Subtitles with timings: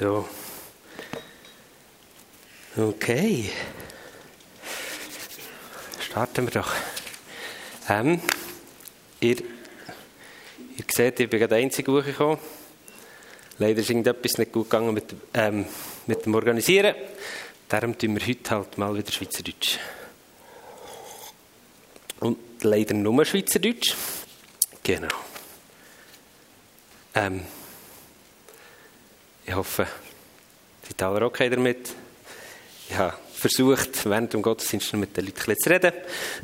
[0.00, 0.26] So.
[2.74, 3.50] Okay.
[6.00, 6.72] Starten wir doch.
[7.86, 8.18] Ähm,
[9.20, 12.38] ihr, ihr seht, ich bin gerade einzig hochgekommen.
[13.58, 15.66] Leider ist irgendetwas nicht gut gegangen mit, ähm,
[16.06, 16.94] mit dem Organisieren.
[17.68, 19.78] Darum tun wir heute halt mal wieder Schweizerdeutsch.
[22.20, 23.94] Und leider nur Schweizerdeutsch.
[24.82, 25.14] Genau.
[27.14, 27.44] Ähm,
[29.50, 29.84] ich hoffe,
[30.82, 31.90] Sie sind alle okay damit.
[32.88, 35.92] Ich habe versucht, während dem Gottesdienst mit den Leuten zu reden.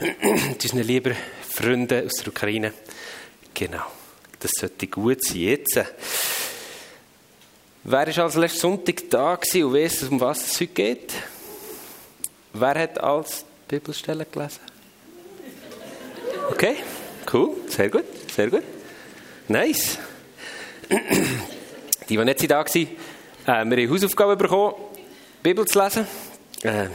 [0.49, 1.15] Mit unseren lieben
[1.49, 2.73] Freunden aus der Ukraine.
[3.55, 3.85] Genau.
[4.41, 5.37] Das sollte gut sein.
[5.37, 5.77] Jetzt.
[7.85, 11.13] Wer war als letzten Sonntag da und weiss, um was es heute geht?
[12.55, 14.61] Wer hat als Bibelstelle gelesen?
[16.51, 16.77] Okay,
[17.33, 18.65] cool, sehr gut, sehr gut.
[19.47, 19.97] Nice.
[22.09, 22.89] Die, die nicht da waren, äh,
[23.47, 24.75] wir haben Hausaufgaben bekommen,
[25.43, 26.07] Bibel zu lesen.
[26.63, 26.89] Äh,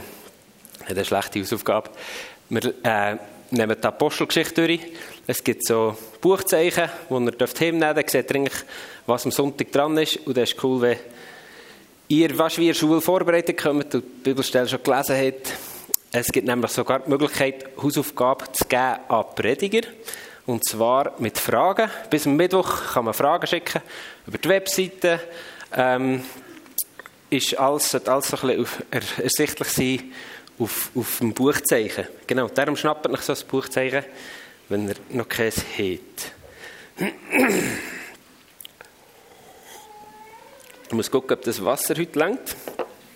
[0.86, 1.90] eine schlechte Hausaufgabe.
[2.48, 3.16] Wir äh,
[3.50, 4.80] nehmen die Apostelgeschichte durch.
[5.26, 7.96] Es gibt so Buchzeichen, die ihr dürft nehmen dürft.
[7.96, 8.64] Dann seht ihr eigentlich,
[9.06, 10.16] was am Sonntag dran ist.
[10.26, 10.98] Und das ist cool, wenn
[12.08, 15.52] ihr, was wie der Schule vorbereitet kommt und die Bibelstelle schon gelesen habt.
[16.12, 19.88] Es gibt nämlich sogar die Möglichkeit, Hausaufgaben zu geben an Prediger.
[20.46, 21.88] Und zwar mit Fragen.
[22.10, 23.80] Bis am Mittwoch kann man Fragen schicken
[24.26, 25.20] über die Webseite.
[25.72, 26.24] Ähm,
[27.30, 28.86] ist alles, sollte alles so ein bisschen
[29.22, 30.12] ersichtlich sein
[30.58, 32.06] auf, auf dem Buchzeichen.
[32.26, 34.04] Genau, darum schnappt euch so ein Buchzeichen,
[34.68, 36.32] wenn ihr noch keins habt.
[40.88, 42.54] Ich muss gucken, ob das Wasser heute langt.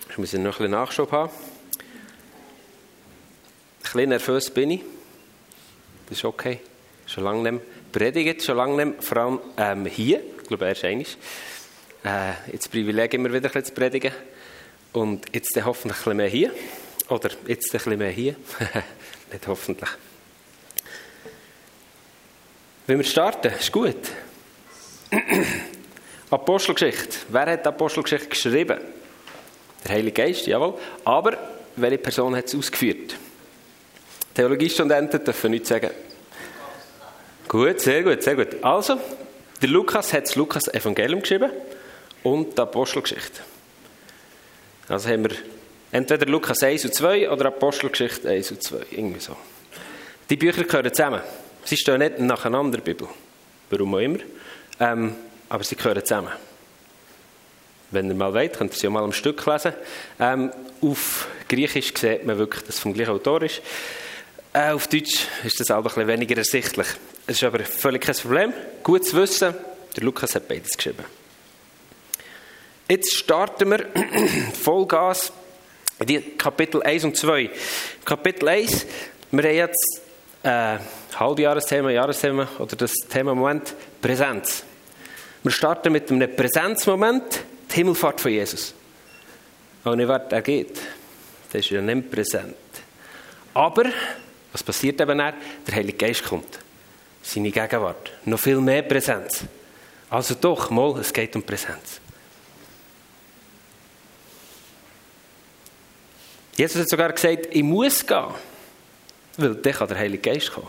[0.09, 1.29] Ich muss noch ein bisschen Nachschub haben.
[1.29, 1.83] Ein
[3.83, 4.81] bisschen nervös bin ich.
[6.09, 6.61] Das ist okay.
[7.07, 7.61] Schon lange nicht mehr
[7.93, 10.21] predigt, schon lange nicht mehr, vor allem ähm, hier.
[10.43, 11.07] Ich glaube, erst einmal.
[12.05, 14.13] Äh, jetzt Privileg immer wieder ein zu predigen.
[14.93, 16.53] Und jetzt hoffentlich ein bisschen mehr hier.
[17.09, 18.37] Oder jetzt ein bisschen mehr hier.
[19.33, 19.91] nicht hoffentlich.
[22.87, 23.97] Wenn wir starten, ist gut.
[26.31, 27.19] Apostelgeschichte.
[27.29, 28.79] Wer hat Apostelgeschichte geschrieben?
[29.85, 30.75] Der Heilige Geist, jawohl.
[31.05, 31.37] Aber
[31.77, 33.17] welche Person hat es ausgeführt?
[34.35, 35.91] Theologiestudenten dürfen nichts sagen.
[37.49, 38.63] Gut, sehr gut, sehr gut.
[38.63, 38.99] Also,
[39.63, 41.51] der Lukas hat das Lukas-Evangelium geschrieben
[42.23, 43.41] und die Apostelgeschichte.
[44.89, 45.37] Also haben wir
[45.93, 48.77] entweder Lukas 1 und 2 oder Apostelgeschichte 1 und 2.
[48.91, 49.37] Irgendwie so.
[50.29, 51.21] Die Bücher gehören zusammen.
[51.65, 53.09] Sie stehen nicht nacheinander in Bibel.
[53.71, 54.19] Warum auch immer.
[54.79, 55.15] Ähm,
[55.49, 56.33] aber sie gehören zusammen.
[57.91, 59.73] Wenn ihr mal wollt, könnt ihr sie auch mal am Stück lesen.
[60.19, 63.63] Ähm, auf Griechisch sieht man wirklich, dass es vom gleichen Autor ist.
[64.53, 66.89] Äh, auf Deutsch ist das aber ein bisschen weniger ersichtlich.
[67.29, 68.53] Es ist aber völlig kein Problem.
[68.85, 69.53] Gut zu wissen,
[69.97, 71.05] der Lukas hat beides geschrieben.
[72.89, 73.87] Jetzt starten wir
[74.63, 75.33] Vollgas
[75.99, 77.51] in die Kapitel 1 und 2.
[78.05, 78.87] Kapitel 1,
[79.33, 80.03] wir haben jetzt
[80.45, 80.79] äh,
[81.17, 84.63] Halbjahresthema, Jahresthema oder das Thema Moment Präsenz.
[85.43, 88.73] Wir starten mit einem Präsenzmoment, die Himmelfahrt von Jesus.
[89.83, 90.79] Und nicht, wer er geht.
[91.53, 92.55] Der ist ja nicht präsent.
[93.55, 93.87] Aber,
[94.53, 95.35] was passiert eben dann?
[95.67, 96.66] Der Heilige Geist kommt.
[97.27, 98.13] Seine Gegenwart.
[98.25, 99.45] Noch viel mehr Präsenz.
[100.09, 102.01] Also doch, mal, es geht um Präsenz.
[106.57, 108.27] Jesus hat sogar gesagt, ich muss gehen,
[109.39, 110.69] weil dann kann der Heilige Geist kommen.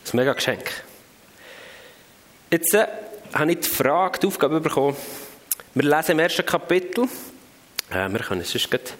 [0.00, 0.70] Das ist ein mega Geschenk.
[2.50, 2.86] Jetzt äh,
[3.34, 4.96] habe ich die Frage, die Aufgabe bekommen.
[5.74, 7.04] Wir lesen im ersten Kapitel.
[7.90, 8.96] Äh, wir können es sonst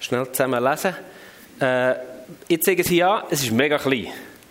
[0.00, 0.96] schnell zusammen lesen.
[1.60, 1.96] Äh,
[2.48, 4.08] jetzt sagen sie ja, es ist mega klein.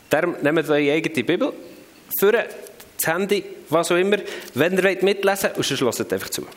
[0.09, 1.53] Darum nehmt eure eigene Bibel,
[2.19, 2.43] führen
[2.97, 4.17] das Handy, was auch immer,
[4.53, 6.47] wenn ihr wollt mitlesen wollt, und sonst einfach zu.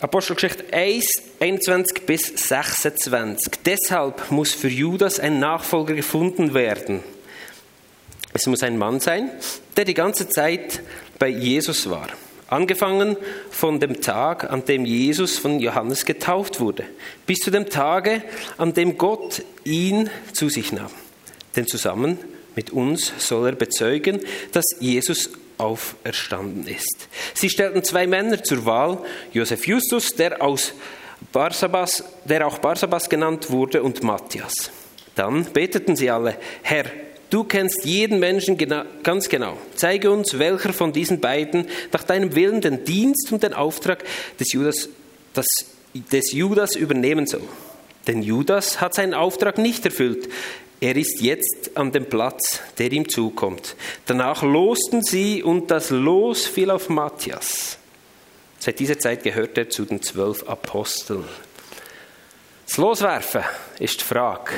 [0.00, 1.04] Apostelgeschichte 1,
[1.40, 3.52] 21 bis 26.
[3.66, 7.00] Deshalb muss für Judas ein Nachfolger gefunden werden.
[8.32, 9.30] Es muss ein Mann sein,
[9.76, 10.80] der die ganze Zeit
[11.18, 12.08] bei Jesus war.
[12.50, 13.16] Angefangen
[13.50, 16.84] von dem Tag, an dem Jesus von Johannes getauft wurde,
[17.24, 18.22] bis zu dem Tage,
[18.58, 20.90] an dem Gott ihn zu sich nahm.
[21.54, 22.18] Denn zusammen
[22.56, 24.20] mit uns soll er bezeugen,
[24.52, 27.08] dass Jesus auferstanden ist.
[27.34, 28.98] Sie stellten zwei Männer zur Wahl,
[29.32, 30.72] Josef Justus, der aus
[31.32, 34.70] Barsabas, der auch Barsabas genannt wurde, und Matthias.
[35.14, 36.86] Dann beteten sie alle, Herr,
[37.30, 39.56] du kennst jeden Menschen genau, ganz genau.
[39.76, 44.04] Zeige uns, welcher von diesen beiden nach deinem Willen den Dienst und den Auftrag
[44.38, 44.88] des Judas,
[45.32, 45.46] das,
[45.94, 47.42] des Judas übernehmen soll.
[48.06, 50.28] Denn Judas hat seinen Auftrag nicht erfüllt.
[50.80, 53.76] Er ist jetzt an dem Platz, der ihm zukommt.
[54.06, 57.76] Danach losten sie und das Los fiel auf Matthias.
[58.58, 61.24] Seit dieser Zeit gehört er zu den zwölf Aposteln.
[62.66, 63.42] Das Loswerfen
[63.78, 64.52] ist die Frage.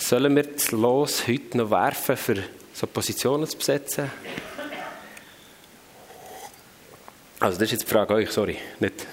[0.00, 2.42] Sollen wir das Los heute noch werfen, für
[2.72, 4.10] so Positionen zu besetzen?
[7.38, 9.06] Also, das ist jetzt die Frage euch, sorry, nicht.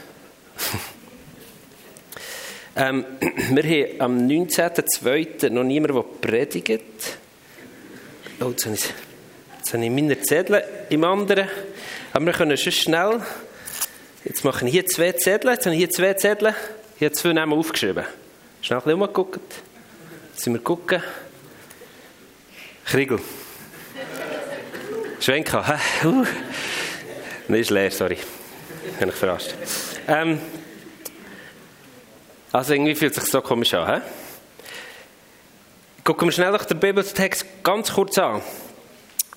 [2.76, 3.06] ähm,
[3.52, 5.50] wir haben am 19.02.
[5.50, 6.82] noch niemanden, der predigt.
[8.40, 8.86] Oh, jetzt habe ich,
[9.58, 11.50] jetzt habe ich meine Zettel im anderen.
[12.14, 13.22] Aber wir können schon schnell.
[14.24, 15.52] Jetzt machen wir hier zwei Zettel.
[15.52, 16.56] Jetzt habe ich hier zwei Zettel.
[16.96, 18.06] Ich habe zwei Namen aufgeschrieben.
[18.62, 19.67] Schnell ein bisschen umgeguckt.
[20.38, 21.02] Sind wir gucken.
[22.86, 23.20] Kriegel.
[25.20, 25.80] Schwenka.
[26.06, 26.24] Uh.
[27.48, 28.18] Nein, ist leer, sorry.
[28.86, 29.56] Ich habe ich verarscht.
[30.08, 30.40] Ähm,
[32.52, 33.96] also irgendwie fühlt sich so komisch an.
[33.96, 34.08] He?
[36.04, 38.44] Gucken wir schnell durch den Bibeltext ganz kurz an.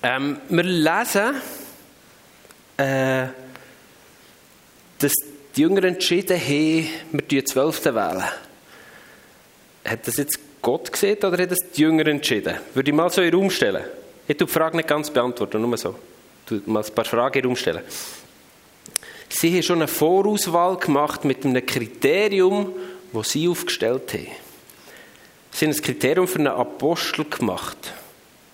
[0.03, 1.41] Ähm, wir lesen,
[2.77, 3.27] äh,
[4.99, 5.13] dass
[5.55, 8.23] die Jünger entschieden haben, wir die Zwölfte wählen.
[9.83, 12.55] Hat das jetzt Gott gesehen oder hat das die Jünger entschieden?
[12.73, 13.47] Würde ich mal so in den.
[13.47, 15.95] Ich tue die Frage nicht ganz beantworten, nur so.
[16.49, 17.79] Ich mal ein paar Fragen in den.
[19.29, 22.73] Sie haben schon eine Vorauswahl gemacht mit einem Kriterium,
[23.13, 24.27] das sie aufgestellt haben.
[25.51, 27.93] Sie haben ein Kriterium für einen Apostel gemacht.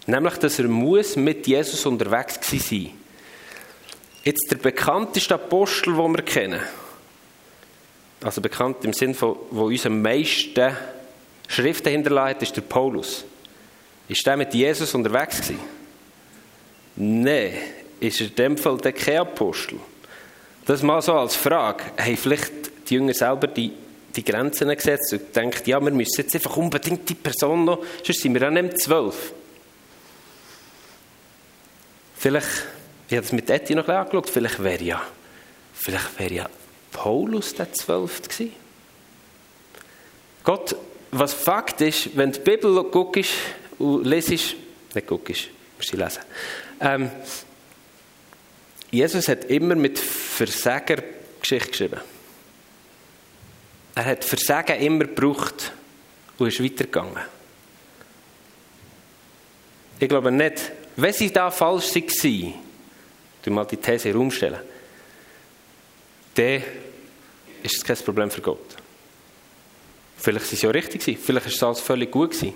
[0.05, 2.91] Nämlich, dass er muss mit Jesus unterwegs sein muss.
[4.23, 6.61] Jetzt der bekannteste Apostel, den wir kennen,
[8.23, 10.75] also bekannt im Sinne von, wo uns am meisten
[11.47, 13.23] Schriften hinterlässt, ist der Paulus.
[14.07, 15.59] Ist der mit Jesus unterwegs gewesen?
[16.95, 17.53] Nein,
[17.99, 19.79] ist er in dem Fall kein Apostel.
[20.65, 21.83] Das mal so als Frage.
[21.97, 22.51] Haben vielleicht
[22.89, 23.71] die Jünger selber die,
[24.15, 28.21] die Grenzen gesetzt und denkt, ja, wir müssen jetzt einfach unbedingt die Person noch, sonst
[28.21, 29.33] sind wir auch nicht zwölf.
[32.17, 32.65] Vielleicht,
[33.07, 35.01] ich habe das mit Etty noch ein angeschaut, vielleicht wäre ja,
[35.73, 36.49] vielleicht wäre ja
[36.91, 38.53] Paulus der Zwölfte gewesen.
[40.43, 40.75] Gott,
[41.11, 43.31] was Fakt ist, wenn die Bibel guckst
[43.79, 44.55] und lesest,
[44.93, 46.21] nicht guckst, musst du lesen,
[46.79, 47.09] ähm,
[48.91, 51.03] Jesus hat immer mit Versager
[51.41, 51.99] Geschichte geschrieben.
[53.95, 55.71] Er hat Versagen immer gebraucht
[56.37, 57.17] und ist weitergegangen.
[59.99, 62.53] Ich glaube nicht, wenn sie da falsch waren,
[63.43, 64.59] du mal die These herumstellen,
[66.35, 66.63] dann
[67.63, 68.75] ist es kein Problem für Gott.
[70.17, 72.41] Vielleicht war es ja richtig, vielleicht war es alles völlig gut.
[72.41, 72.53] Der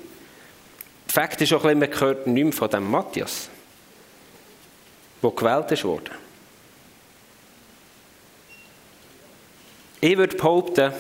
[1.07, 3.49] Fakt ist auch, man gehört nicht mehr von dem Matthias,
[5.21, 6.11] der gewählt worden.
[9.99, 10.91] Ich würde behaupten,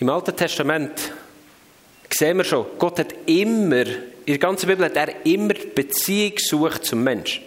[0.00, 1.12] im Alten Testament
[2.10, 6.84] sehen wir schon, Gott hat immer, in der ganzen Bibel hat er immer Beziehung gesucht
[6.84, 7.44] zum Menschen.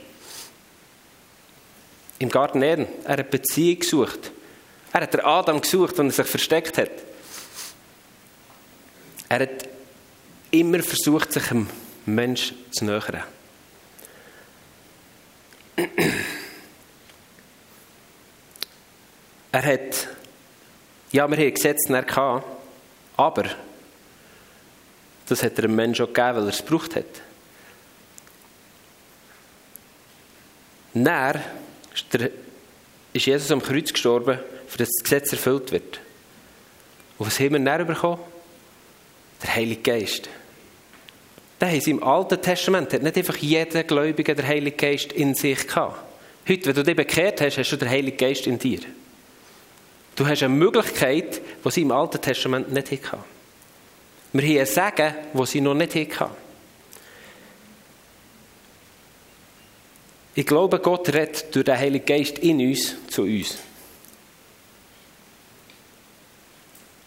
[2.19, 4.31] Im Garten Eden, er hat Beziehung gesucht.
[4.93, 6.91] Er hat den Adam gesucht, wenn er sich versteckt hat.
[9.35, 9.67] Er hat
[10.49, 11.69] immer versucht, sich einem
[12.05, 13.21] Menschen zu nähern.
[19.51, 20.07] Er hat,
[21.11, 22.45] ja, wir haben Gesetze gehabt,
[23.17, 23.43] aber
[25.27, 27.03] das hat er einem Menschen auch gegeben, weil er es gebraucht hat.
[30.93, 31.41] Dann
[33.11, 35.99] ist Jesus am Kreuz gestorben, für das das Gesetz erfüllt wird.
[37.17, 38.34] Und was haben wir dann bekommen?
[39.45, 40.27] Der Heilige Geist.
[41.61, 45.67] Haben sie im Alten Testament hat nicht einfach jeder Gläubige der Heilige Geist in sich
[45.67, 45.97] gehabt.
[46.47, 48.79] Heute, wenn du dich bekehrt hast, hast du den Heiligen Geist in dir.
[50.15, 53.23] Du hast eine Möglichkeit, die sie im Alten Testament nicht hatten.
[54.33, 56.35] Wir haben ein Sagen, das sie noch nicht hatten.
[60.35, 63.57] Ich glaube, Gott redet durch den Heiligen Geist in uns zu uns.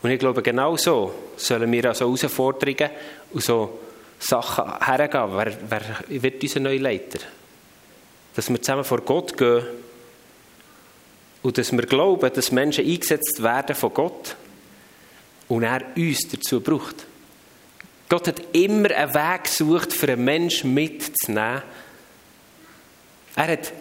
[0.03, 2.91] Und ich glaube, genau so sollen wir an so Herausforderungen
[3.33, 3.79] und so
[4.19, 5.37] Sachen hergehen.
[5.37, 7.19] Wer, wer wird unser neuer Leiter?
[8.35, 9.65] Dass wir zusammen vor Gott gehen
[11.43, 14.37] und dass wir glauben, dass Menschen eingesetzt werden von Gott
[15.49, 17.07] und er uns dazu braucht.
[18.09, 21.63] Gott hat immer einen Weg gesucht, für einen Menschen mitzunehmen.
[23.37, 23.73] Er hat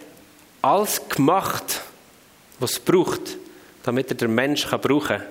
[0.62, 1.82] alles gemacht,
[2.58, 3.38] was es braucht,
[3.84, 5.22] damit er den Menschen brauchen kann,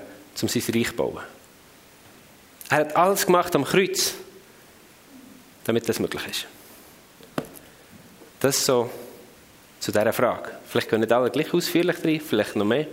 [0.43, 1.19] um sein Reich zu bauen.
[2.69, 4.13] Er hat alles gemacht am Kreuz,
[5.63, 6.45] damit das möglich ist.
[8.39, 8.89] Das so
[9.79, 10.51] zu dieser Frage.
[10.67, 12.87] Vielleicht können nicht alle gleich ausführlich rein, vielleicht noch mehr.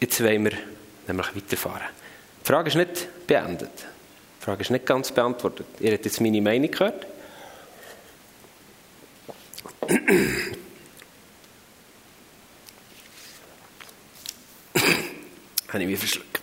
[0.00, 0.52] Jetzt wollen wir
[1.06, 1.88] nämlich weiterfahren.
[2.40, 3.70] Die Frage ist nicht beendet.
[4.40, 5.66] Frage ist nicht ganz beantwortet.
[5.80, 7.06] Ihr habt jetzt meine Meinung gehört.
[15.78, 16.42] Habe ich mich verschluckt.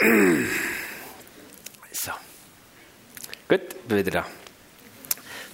[1.92, 2.10] So.
[3.48, 4.26] Gut, bin wieder da.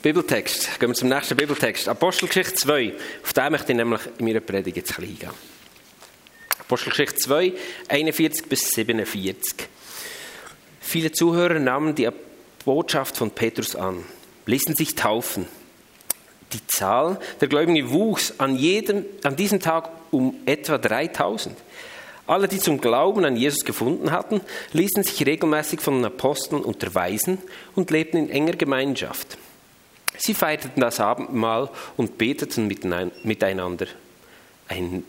[0.01, 0.81] Bibeltext.
[0.81, 1.87] Gehen wir zum nächsten Bibeltext.
[1.87, 2.95] Apostelgeschichte 2.
[3.23, 5.31] Auf den möchte ich nämlich in meiner Predigt jetzt ein eingehen.
[6.61, 7.53] Apostelgeschichte 2,
[7.89, 9.69] 41 bis 47.
[10.81, 12.09] Viele Zuhörer nahmen die
[12.65, 14.03] Botschaft von Petrus an,
[14.47, 15.47] ließen sich taufen.
[16.53, 21.57] Die Zahl der Gläubigen wuchs an, jedem, an diesem Tag um etwa 3000.
[22.27, 24.41] Alle, die zum Glauben an Jesus gefunden hatten,
[24.73, 27.39] ließen sich regelmäßig von den Aposteln unterweisen
[27.75, 29.39] und lebten in enger Gemeinschaft.
[30.17, 33.87] Sie feierten das Abendmahl und beteten miteinander.
[34.69, 35.03] Eine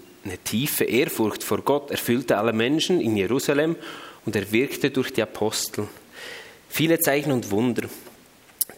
[0.44, 3.76] tiefe Ehrfurcht vor Gott erfüllte alle Menschen in Jerusalem
[4.26, 5.88] und er wirkte durch die Apostel.
[6.70, 7.84] Viele Zeichen und Wunder.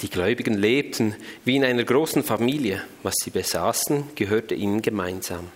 [0.01, 1.15] Die Gläubigen lebten
[1.46, 2.82] wie in einer großen Familie.
[3.04, 5.50] Was sie besaßen, gehörte ihnen gemeinsam.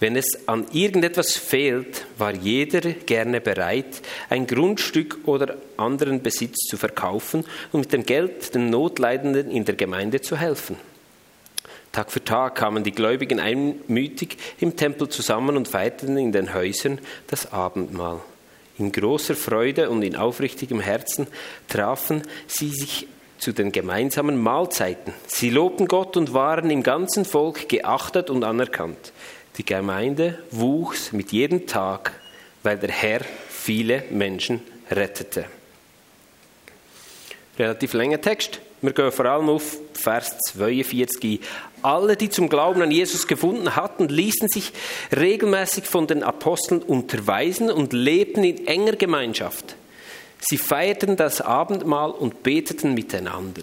[0.00, 4.00] Wenn es an irgendetwas fehlt, war jeder gerne bereit,
[4.30, 9.74] ein Grundstück oder anderen Besitz zu verkaufen und mit dem Geld den Notleidenden in der
[9.74, 10.76] Gemeinde zu helfen.
[11.90, 17.00] Tag für Tag kamen die Gläubigen einmütig im Tempel zusammen und feierten in den Häusern
[17.26, 18.20] das Abendmahl.
[18.78, 21.26] In großer Freude und in aufrichtigem Herzen
[21.68, 25.12] trafen sie sich zu den gemeinsamen Mahlzeiten.
[25.26, 29.12] Sie lobten Gott und waren im ganzen Volk geachtet und anerkannt.
[29.56, 32.12] Die Gemeinde wuchs mit jedem Tag,
[32.62, 35.46] weil der Herr viele Menschen rettete.
[37.58, 38.60] Relativ langer Text.
[38.80, 41.38] Wir gehen vor allem auf Vers 42 ein.
[41.82, 44.72] Alle, die zum Glauben an Jesus gefunden hatten, ließen sich
[45.16, 49.76] regelmäßig von den Aposteln unterweisen und lebten in enger Gemeinschaft.
[50.40, 53.62] Sie feierten das Abendmahl und beteten miteinander.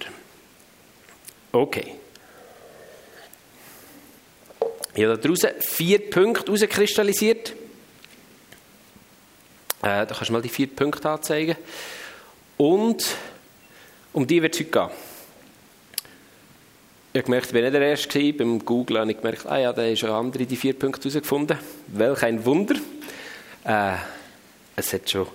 [1.52, 1.96] Okay.
[4.94, 7.52] Ich habe daraus vier Punkte herauskristallisiert.
[9.82, 11.56] Äh, da kannst du mal die vier Punkte anzeigen.
[12.58, 13.06] Und
[14.14, 14.90] um die wird es heute gehen.
[17.14, 18.34] Ich habe gemerkt, ich war nicht der Erste.
[18.34, 21.58] Beim Googlen habe ich gemerkt, ah ja, da haben schon andere die vier Punkte herausgefunden.
[21.88, 22.76] Welch ein Wunder.
[23.64, 23.96] Äh,
[24.76, 25.28] es hat schon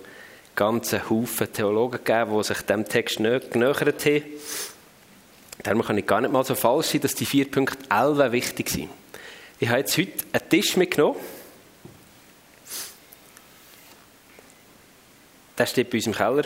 [0.60, 4.22] ganze Haufen Theologen gegeben, die sich dem Text genähert haben.
[5.62, 8.68] Darum kann ich gar nicht mal so falsch sein, dass die vier Punkte alle wichtig
[8.68, 8.90] sind.
[9.58, 11.18] Ich habe jetzt heute einen Tisch mitgenommen.
[15.56, 16.44] Der steht bei uns im Keller.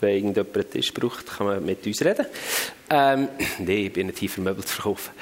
[0.00, 2.26] Wenn irgendjemand einen Tisch braucht, kann man mit uns reden.
[2.90, 3.28] Ähm,
[3.58, 5.12] Nein, ich bin nicht hier für Möbel zu verkaufen.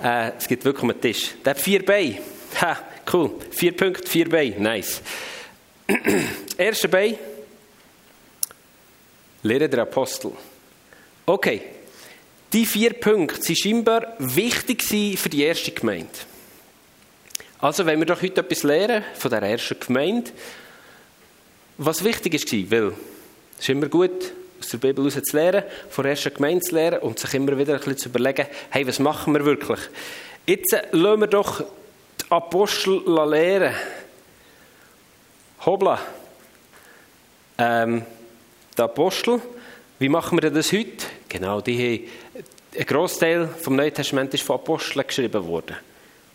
[0.00, 1.34] Äh, es gibt wirklich einen Tisch.
[1.44, 2.18] Der hat vier Beine.
[2.60, 2.78] Ha,
[3.12, 3.32] cool.
[3.50, 4.60] Vier Punkte, vier Beine.
[4.60, 5.02] Nice.
[6.56, 7.16] Erste Bein.
[9.42, 10.32] Lehre der Apostel.
[11.26, 11.62] Okay.
[12.52, 16.08] Die vier Punkte sind scheinbar wichtig für die erste Gemeinde.
[17.60, 20.30] Also wenn wir doch heute etwas lernen von der ersten Gemeinde,
[21.76, 22.92] was wichtig ist, weil
[23.56, 26.74] es ist immer gut, aus der Bibel heraus zu lernen, von der ersten Gemeinde zu
[26.74, 29.80] lernen und sich immer wieder ein bisschen zu überlegen, hey, was machen wir wirklich?
[30.46, 33.74] Jetzt äh, lassen wir doch die Apostel lehren.
[35.66, 36.00] Hobla.
[37.58, 38.04] Ähm,
[38.78, 39.40] die Apostel,
[39.98, 41.06] wie machen wir das heute?
[41.28, 42.42] Genau, die haben,
[42.78, 45.76] ein Großteil vom Neuen Testament ist von Aposteln geschrieben worden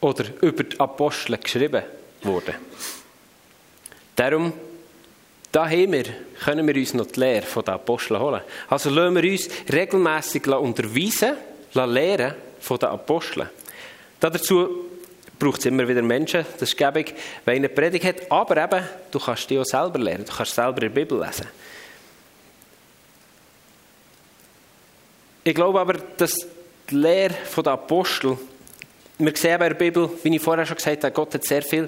[0.02, 1.84] oder über die Apostel geschrieben
[2.22, 2.56] wurde.
[4.16, 4.52] Darum,
[5.52, 6.04] da haben wir,
[6.44, 8.42] können wir uns noch die Lehre von den Aposteln holen.
[8.68, 11.38] Also lassen wir uns regelmässig unterweisen,
[11.74, 13.50] lehren von den Aposteln.
[14.20, 14.88] Dazu
[15.40, 17.14] braucht es immer wieder Menschen, das ist gäbig,
[17.46, 20.80] wenn eine Predigt hat, aber eben, du kannst die auch selber lernen, du kannst selber
[20.80, 21.48] der Bibel lesen.
[25.44, 26.36] Ich glaube aber, dass
[26.90, 28.38] die Lehre der Apostel
[29.18, 31.88] wir sehen bei der Bibel, wie ich vorher schon gesagt habe, Gott hat sehr viel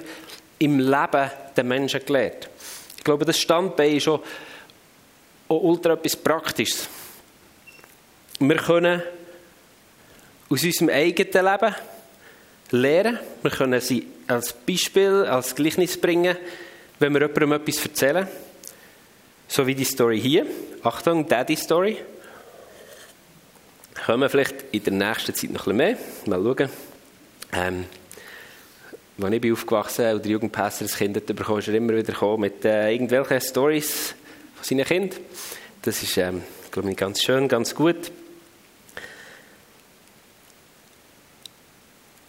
[0.58, 2.48] im Leben der Menschen gelehrt.
[2.96, 4.20] Ich glaube, das Standbein ist schon
[5.48, 6.88] auch ultra etwas Praktisches.
[8.38, 9.02] Wir können
[10.48, 11.74] aus unserem eigenen Leben
[12.70, 13.18] lernen.
[13.42, 16.36] Wir können sie als Beispiel, als Gleichnis bringen,
[16.98, 18.28] wenn wir jemandem etwas erzählen.
[19.48, 20.46] So wie die Story hier.
[20.82, 21.98] Achtung, Daddy Story.
[24.04, 26.38] Kommen vielleicht in der nächsten Zeit noch ein bisschen mehr.
[26.38, 26.70] Mal schauen.
[27.52, 27.84] Ähm,
[29.20, 32.42] als ich bin aufgewachsen und der Jugendpässer ein Kind bekommen, ist er immer wieder gekommen
[32.42, 34.14] mit äh, irgendwelchen Stories
[34.54, 35.18] von seinen Kindern.
[35.82, 38.12] Das ist, ähm, glaube ich, ganz schön, ganz gut.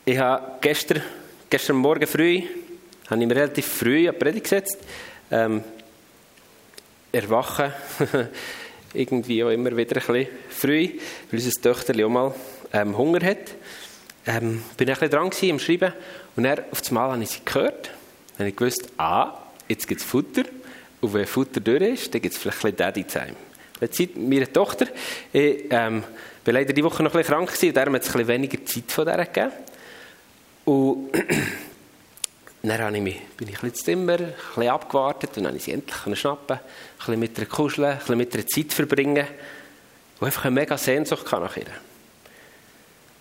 [0.05, 1.03] Ich habe gestern,
[1.49, 2.43] gestern Morgen früh
[3.09, 4.77] habe ich mir relativ früh die Predigt gesetzt.
[5.29, 5.63] Ähm,
[7.11, 7.73] erwachen,
[8.93, 10.89] irgendwie auch immer wieder ein bisschen früh,
[11.31, 12.35] weil unser Töchterchen auch mal
[12.73, 13.55] ähm, Hunger hat.
[14.25, 15.93] Ähm, bin ich ein bisschen dran am Schreiben
[16.35, 17.87] und dann auf das Mal habe ich sie gehört.
[18.37, 19.33] Dann habe ich gewusst, ah,
[19.67, 20.43] jetzt gibt es Futter
[21.01, 23.91] und wenn Futter durch ist, dann gibt es vielleicht ein bisschen Daddy-Time.
[23.91, 24.87] Zeit meiner Tochter,
[25.31, 26.03] ich ähm,
[26.43, 28.65] war leider die Woche noch ein bisschen krank und darum hat es ein bisschen weniger
[28.65, 29.51] Zeit von der gegeben.
[30.65, 31.09] Und
[32.69, 35.57] dann habe ich mich, bin ich ein ins Zimmer, ein bisschen abgewartet und dann konnte
[35.57, 36.63] ich sie endlich schnappen, ein
[36.97, 39.27] bisschen mit ihr kuscheln, ein bisschen mit ihr Zeit verbringen
[40.19, 41.67] und einfach eine mega Sehnsucht nach ihr.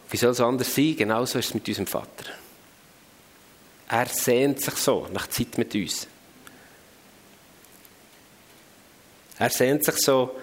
[0.09, 0.97] Wie soll es anders sein?
[0.97, 2.25] Genauso ist es mit unserem Vater.
[3.89, 6.07] Er sehnt sich so nach Zeit mit uns.
[9.39, 10.35] Er sehnt sich so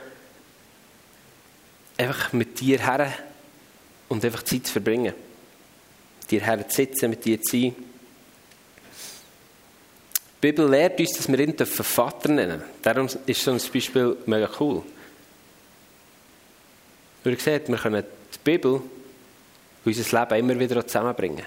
[1.97, 3.11] einfach mit dir her
[4.07, 5.13] und einfach Zeit zu verbringen.
[6.21, 7.75] Mit dir her zu sitzen, mit dir zu sein.
[10.43, 14.49] Die Bibel lehrt uns, dass wir ihn Vater nennen Darum ist so ein Beispiel mega
[14.59, 14.83] cool.
[17.23, 18.81] Wie gesagt, wir können die Bibel
[19.85, 21.45] unser Leben immer wieder zusammenbringen.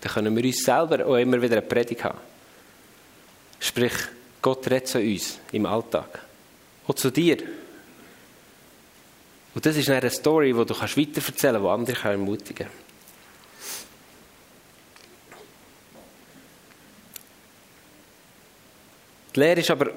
[0.00, 2.16] Dann können wir uns selber auch immer wieder eine Predigt haben.
[3.60, 3.92] Sprich,
[4.40, 6.18] Gott redet zu uns im Alltag.
[6.86, 7.36] Auch zu dir.
[9.54, 12.87] Und das ist eine Story, die du weiterverzählen kannst, die andere ermutigen können.
[19.38, 19.92] Die Lehre ist aber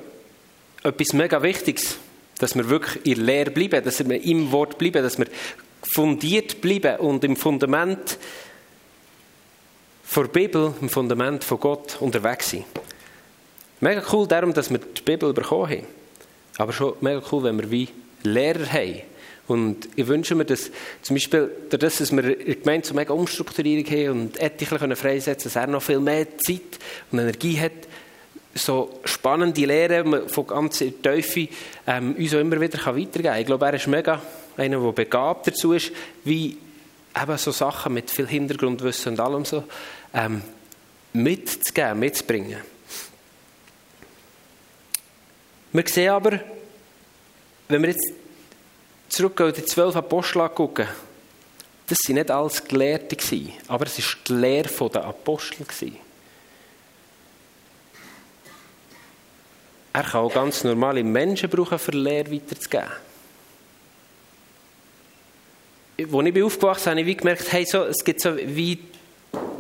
[0.83, 1.98] etwas mega Wichtiges,
[2.38, 5.25] dass wir wirklich in der Lehre bleiben, dass wir im Wort bleiben, dass wir
[5.81, 8.19] fundiert bleiben und im Fundament
[10.15, 12.65] der Bibel, im Fundament von Gott unterwegs sind.
[13.79, 15.88] Mega cool darum, dass wir die Bibel bekommen haben.
[16.60, 17.89] Aber schon mega cool, wenn wir wie
[18.21, 19.01] Lehrer haben.
[19.48, 20.69] Und ich wünsche mir, dass
[21.01, 25.01] zum Beispiel, dadurch, dass wir in der Gemeinde so mega Umstrukturierung haben und etliche freisetzen
[25.01, 26.77] können, dass er noch viel mehr Zeit
[27.12, 27.71] und Energie hat,
[28.53, 31.47] so spannende Lehren von ganz Teufel
[31.88, 33.39] ähm, uns auch immer wieder weitergeben kann.
[33.39, 34.21] Ich glaube, er ist mega
[34.58, 35.91] einer, der begabt dazu ist,
[36.23, 36.58] wie
[37.19, 39.63] eben so Sachen mit viel Hintergrundwissen und allem so
[40.13, 40.41] ähm,
[41.13, 42.62] mitzugeben, mitzubringen.
[45.73, 46.39] Wir sehen aber,
[47.69, 48.13] wenn wir jetzt
[49.08, 50.88] zurückgehen und die zwölf Apostel angucken,
[51.88, 53.17] das waren nicht alles Gelehrte,
[53.67, 55.65] aber es war die Lehre der Apostel.
[59.93, 62.88] Er kann auch ganz normale Menschen brauchen, für Lehre weiterzugeben.
[65.97, 68.80] Als ich aufgewachsen bin, habe ich gemerkt, hey, so, es gibt so wie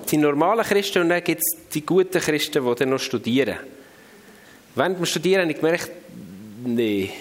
[0.09, 3.57] die normalen Christen und dann gibt es die guten Christen, die dann noch studieren.
[4.75, 5.91] Während wir studieren, habe ich gemerkt,
[6.65, 7.11] nee,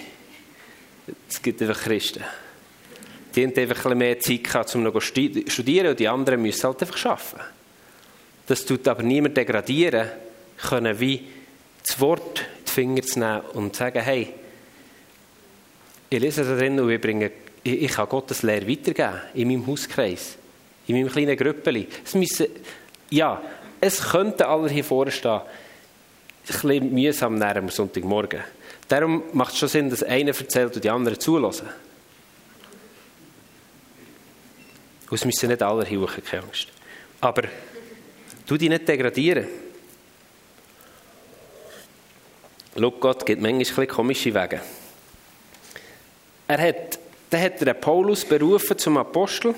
[1.29, 2.23] es gibt einfach Christen.
[3.35, 5.01] Die haben einfach ein mehr Zeit gehabt, um noch zu
[5.47, 7.41] studieren und die anderen müssen halt einfach arbeiten.
[8.47, 10.09] Das tut aber niemand degradieren
[10.57, 11.21] können, wie
[11.81, 14.33] das Wort die Finger zu nehmen und zu sagen, hey,
[16.09, 17.31] ich lese da drin und ich, bringe,
[17.63, 20.37] ich, ich kann Gottes Lehre weitergeben in meinem Hauskreis,
[20.87, 21.87] in meinem kleinen Grüppeli.
[22.03, 22.47] Es müssen,
[23.09, 23.41] ja,
[23.79, 25.45] es könnte alle hier vorne stehen, ein
[26.45, 28.41] bisschen mühsam am Sonntagmorgen.
[28.87, 31.69] Darum macht es schon Sinn, dass einer erzählt und die anderen zulassen.
[35.09, 36.67] Und es müssen nicht alle hier keine Angst.
[37.21, 37.43] Aber
[38.47, 39.47] du dich nicht degradieren.
[42.77, 44.61] Schau, Gott gibt manchmal komische Wege.
[46.47, 49.53] Er hat, dann hat er Paulus berufen zum Apostel.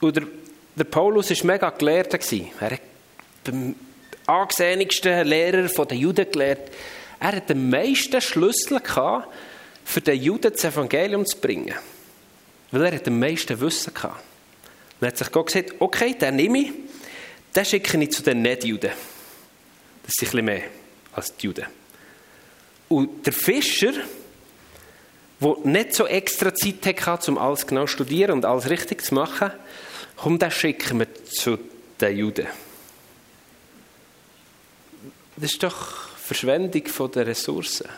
[0.00, 0.24] Und der,
[0.76, 2.14] der Paulus war mega gelehrt.
[2.14, 2.80] Er hat
[3.46, 3.74] den
[4.26, 6.70] angesehensten Lehrer der Juden gelehrt.
[7.18, 9.28] Er hat den meisten Schlüssel gehabt,
[9.84, 11.74] für den Juden das Evangelium zu bringen.
[12.70, 14.22] Weil er den meisten Wissen gehabt.
[15.00, 16.72] Dann hat sich Gott gesagt, okay, den nehme ich,
[17.56, 18.90] den schicke ich zu den Nicht-Juden.
[20.08, 20.62] Das ist ein bisschen mehr
[21.12, 21.66] als die Juden.
[22.88, 23.92] Und der Fischer,
[25.38, 29.14] der nicht so extra Zeit hatte, um alles genau zu studieren und alles richtig zu
[29.14, 29.50] machen,
[30.16, 31.58] kommt, den schicken wir zu
[32.00, 32.46] den Juden.
[35.36, 37.90] Das ist doch Verschwendung der Ressourcen.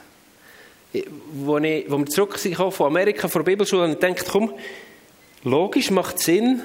[0.93, 1.05] Als
[1.65, 4.53] ich, wir zurückkamen von Amerika, von der Bibelschule, und ich dachte, komm,
[5.45, 6.61] logisch macht Sinn,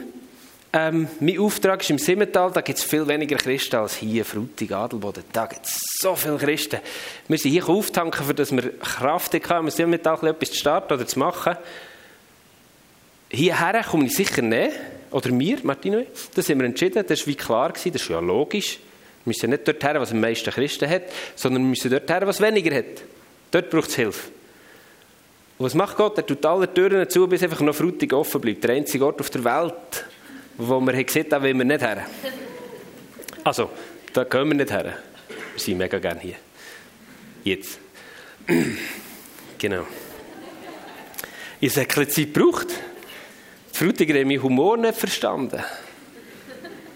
[0.76, 4.74] ähm, mein Auftrag ist im Simmental, da gibt es viel weniger Christen als hier, Frutig,
[4.74, 5.24] Adelboden.
[5.32, 6.82] Da gibt es so viele Christen.
[7.30, 11.08] Wir sind hier auftanken, für dass wir Kraft haben, im Simmental etwas zu starten oder
[11.08, 11.56] zu machen.
[13.30, 14.74] Hierher komme ich sicher nicht.
[15.12, 17.06] Oder wir, Martino, das haben wir entschieden.
[17.08, 18.80] Das war wie klar, das ist ja logisch.
[19.24, 21.04] Wir müssen nicht dort her, was am meisten Christen hat,
[21.36, 23.02] sondern wir müssen dort her, was weniger hat.
[23.50, 24.28] Dort braucht es Hilfe.
[25.58, 26.18] Und was macht Gott?
[26.18, 28.62] Er tut alle Türen zu, bis einfach noch Frutig offen bleibt.
[28.66, 30.06] Der einzige Ort auf der Welt,
[30.58, 32.06] wo wir gesehen da will wir nicht her.
[33.44, 33.70] Also,
[34.16, 34.86] Da gehen wir nicht her.
[34.86, 36.36] Wir sind mega gerne hier.
[37.44, 37.80] Jetzt.
[39.58, 39.86] genau.
[41.60, 42.68] Ich habe ein Zeit gebraucht.
[43.74, 45.62] Die Frutiger haben meinen Humor nicht verstanden.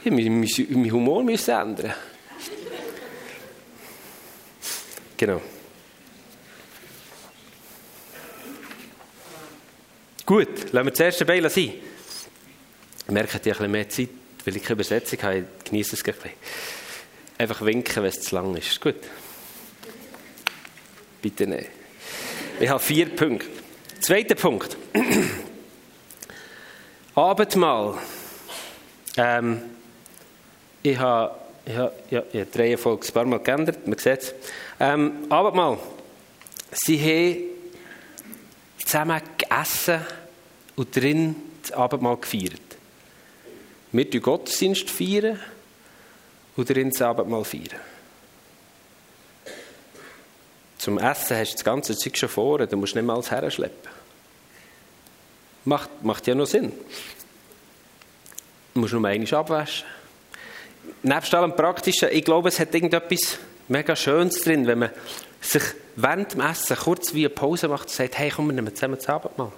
[0.01, 1.93] Ich musste meinen Humor ändern.
[5.17, 5.41] Genau.
[10.25, 11.73] Gut, lassen wir das erste Beil sein.
[13.11, 14.09] Merke, ich habe ein bisschen mehr Zeit,
[14.45, 15.45] weil ich keine Übersetzung habe.
[15.65, 16.31] Genieße es ein bisschen.
[17.37, 18.79] Einfach winken, wenn es zu lang ist.
[18.81, 18.95] Gut?
[21.21, 21.69] Bitte nicht.
[22.59, 23.47] Ich habe vier Punkte.
[24.01, 24.77] Zweiter Punkt.
[27.15, 27.97] Abendmahl.
[29.17, 29.61] Ähm,
[30.81, 34.33] ich habe, ich habe, ja, ich habe die ein paar Mal geändert, man sieht es.
[34.79, 35.77] Ähm, Abendmahl.
[36.71, 37.43] Sie haben
[38.85, 39.99] zusammen gegessen
[40.75, 42.68] und drin das Abendmahl gefeiert.
[43.91, 45.39] Wir feiern Gottesdienst feiern
[46.55, 47.79] und drin das Abendmahl feiern.
[50.77, 53.91] Zum Essen hast du das ganze Zeug schon vor, du musst nicht mal alles herschleppen.
[55.65, 56.71] Macht, macht ja noch Sinn.
[58.73, 59.85] Du musst nur einmal abwaschen.
[61.03, 64.89] Nebst allem Praktischen, ich glaube, es hat irgendetwas mega Schönes drin, wenn man
[65.41, 65.63] sich
[65.95, 68.95] während dem Essen kurz wie eine Pause macht und sagt, hey, komm, wir nehmen zusammen
[68.95, 69.51] das Abendmahl.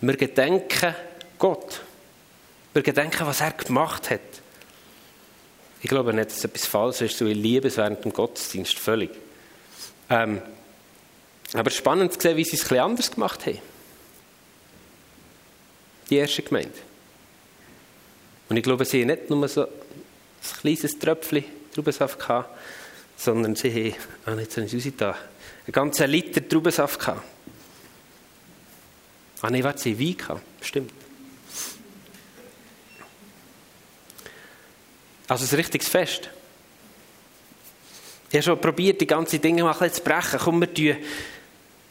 [0.00, 0.94] Wir gedenken
[1.38, 1.82] Gott.
[2.72, 4.20] Wir gedenken, was er gemacht hat.
[5.82, 9.10] Ich glaube nicht, dass etwas falsch ist, so ich liebe es während dem Gottesdienst völlig.
[10.08, 10.42] Ähm,
[11.52, 13.58] aber spannend zu sehen, wie sie es bisschen anders gemacht haben.
[16.10, 16.74] Die erste Gemeinde.
[18.48, 19.68] Und ich glaube, sie haben nicht nur so ein
[20.60, 22.50] kleines Tröpfchen Traubensaft gehabt,
[23.16, 23.94] sondern sie haben,
[24.26, 27.22] ah, jetzt habe ich es da, einen ganzen Liter Traubensaft gehabt.
[29.40, 30.92] Ah, nein, warte, sie Wein gehabt, stimmt.
[35.30, 36.28] Also ein richtiges Fest.
[38.30, 40.40] Ich habe schon probiert, die ganzen Dinge mal zu brechen.
[40.42, 40.96] Komm, wir tun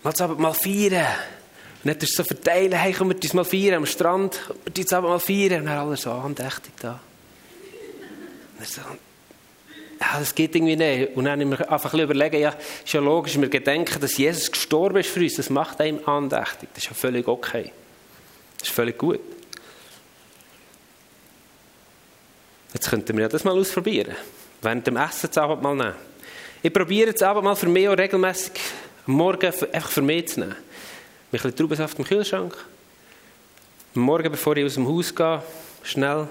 [0.03, 1.07] mal, mal feiern.
[1.85, 4.41] Und nicht so verteilen, hey, komm, wir uns mal feiern am Strand.
[4.65, 5.61] Wir tun es mal feiern.
[5.61, 6.99] Und dann alle so andächtig da.
[8.57, 8.81] Und so,
[10.01, 11.15] ja, das geht irgendwie nicht.
[11.15, 14.17] Und dann habe ich mir einfach ein überlegen, ja, ist ja logisch, wir gedenken, dass
[14.17, 15.37] Jesus gestorben ist für uns.
[15.37, 16.67] Das macht einem andächtig.
[16.73, 17.71] Das ist ja völlig okay.
[18.59, 19.21] Das ist völlig gut.
[22.73, 24.15] Jetzt könnten wir ja das mal ausprobieren.
[24.61, 25.95] Während dem Essen das Abendmahl nehmen.
[26.61, 28.53] Ich probiere aber mal für mich auch regelmäßig
[29.07, 30.51] am Morgen einfach für mich zu nehmen.
[30.51, 30.57] Ein
[31.31, 32.55] bisschen Traubensaft im Kühlschrank.
[33.95, 35.41] Am Morgen, bevor ich aus dem Haus gehe,
[35.83, 36.27] schnell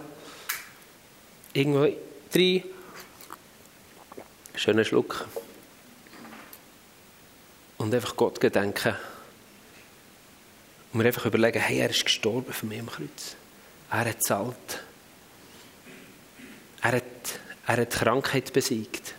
[1.52, 1.88] irgendwo
[2.34, 2.62] rein.
[4.54, 5.26] Schönen Schluck.
[7.78, 8.94] Und einfach Gott gedenken.
[10.92, 13.36] Und mir einfach überlegen, hey, er ist gestorben für mich am Kreuz.
[13.90, 14.82] Er hat zahlt.
[16.88, 17.04] Er hat,
[17.66, 19.14] er hat Krankheit besiegt.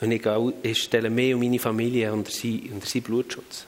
[0.00, 0.22] Und ich,
[0.62, 3.66] ich stelle mich und meine Familie unter seinen, unter seinen Blutschutz.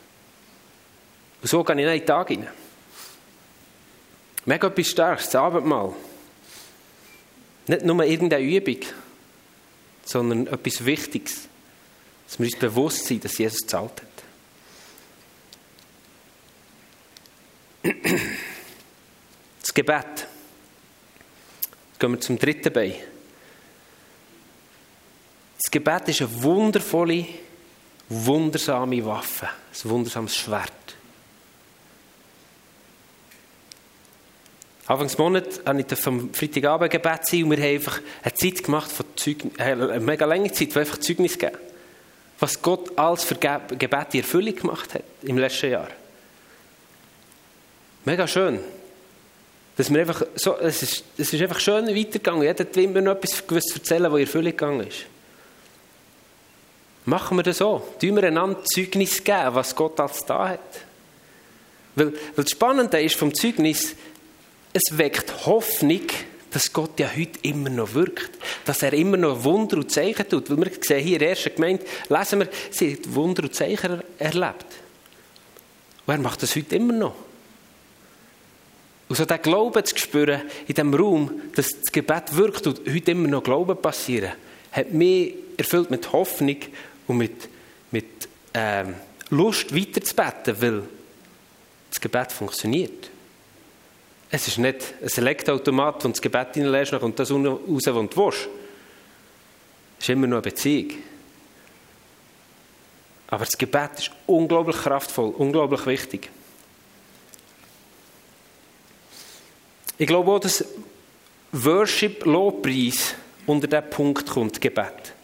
[1.43, 2.49] Und so gehe ich in den Tag hinein.
[4.45, 5.95] Mega etwas Starkes, das Abendmahl.
[7.67, 8.83] Nicht nur irgendeine Übung,
[10.05, 11.49] sondern etwas Wichtiges.
[12.29, 14.01] Dass wir uns bewusst sind, dass Jesus gezahlt
[17.83, 17.93] hat.
[19.61, 20.05] Das Gebet.
[21.91, 22.95] Jetzt gehen wir zum dritten Bein.
[25.65, 27.25] Das Gebet ist eine wundervolle,
[28.11, 30.71] wundersame Waffe, ein wundersames Schwert.
[34.87, 39.07] Anfangs Monat habe ich vom Freitagabend Gebet und wir haben einfach eine Zeit gemacht von
[39.57, 41.57] äh, eine mega lange Zeit, wo einfach Zeugnis geben.
[42.39, 45.89] Was Gott alles für Gebet in Erfüllung gemacht hat im letzten Jahr.
[48.05, 48.61] Mega schön.
[49.79, 52.43] Dass wir einfach so, es ist, es ist einfach schön weitergegangen.
[52.43, 55.07] Jeder hat immer noch etwas gewusst erzählen, was in Erfüllung gegangen ist.
[57.07, 57.87] Machen wir das so.
[58.01, 60.61] Tun wir einander Zeugnis geben, was Gott als da hat.
[61.95, 63.95] Weil, weil das Spannende ist vom Zeugnis,
[64.73, 66.03] es weckt Hoffnung,
[66.51, 68.31] dass Gott ja heute immer noch wirkt.
[68.65, 70.49] Dass er immer noch Wunder und Zeichen tut.
[70.51, 74.03] Weil wir sehen hier in der ersten Gemeinde, lesen wir, sie hat Wunder und Zeichen
[74.19, 74.67] erlebt.
[76.07, 77.15] Und er macht das heute immer noch.
[79.09, 83.11] Und so den Glauben zu spüren in diesem Raum, dass das Gebet wirkt und heute
[83.11, 84.33] immer noch Glauben passieren,
[84.73, 86.57] hat mich erfüllt mit Hoffnung
[87.07, 87.49] und mit,
[87.91, 88.95] mit ähm,
[89.31, 90.83] Lust weiterzubeten, weil
[91.91, 93.11] das Gebet funktioniert.
[94.31, 98.17] Es ist nicht ein Elektroautomat, wo du das Gebet hineinlässt und das raus, was du
[98.17, 98.49] willst.
[99.99, 100.93] Es ist immer noch eine Beziehung.
[103.29, 106.31] Aber das Gebet ist unglaublich kraftvoll, unglaublich wichtig.
[109.97, 110.65] Ich glaube auch, dass
[111.53, 113.15] Worship, Lobpreis
[113.47, 115.15] unter diesen Punkt kommt, Gebet.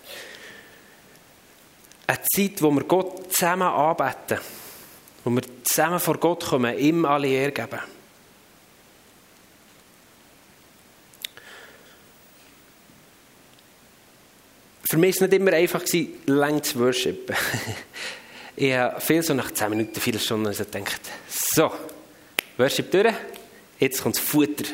[2.11, 4.41] Eine Zeit, wo wir Gott zusammen anbeten,
[5.23, 7.79] wo wir zusammen vor Gott kommen, ihm alle Ehre geben.
[14.91, 15.85] Für mich war es nicht immer einfach,
[16.27, 17.37] lang zu worshipen.
[18.57, 21.71] ich habe viel so nach 10 Minuten, viele Stunden also gedacht, so,
[22.59, 23.15] Worship durch,
[23.79, 24.65] jetzt kommt das Futter.